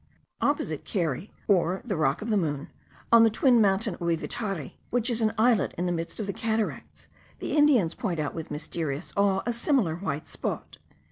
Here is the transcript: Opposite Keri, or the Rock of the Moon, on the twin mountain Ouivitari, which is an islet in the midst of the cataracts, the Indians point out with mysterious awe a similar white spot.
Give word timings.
Opposite 0.41 0.83
Keri, 0.83 1.31
or 1.47 1.83
the 1.85 1.95
Rock 1.95 2.23
of 2.23 2.31
the 2.31 2.35
Moon, 2.35 2.71
on 3.11 3.21
the 3.23 3.29
twin 3.29 3.61
mountain 3.61 3.97
Ouivitari, 3.97 4.77
which 4.89 5.11
is 5.11 5.21
an 5.21 5.31
islet 5.37 5.75
in 5.77 5.85
the 5.85 5.91
midst 5.91 6.19
of 6.19 6.25
the 6.25 6.33
cataracts, 6.33 7.05
the 7.37 7.55
Indians 7.55 7.93
point 7.93 8.19
out 8.19 8.33
with 8.33 8.49
mysterious 8.49 9.13
awe 9.15 9.43
a 9.45 9.53
similar 9.53 9.97
white 9.97 10.25
spot. 10.25 10.79